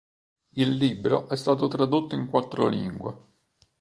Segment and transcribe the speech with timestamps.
[0.55, 3.15] Il libro è stato tradotto in quattro lingue.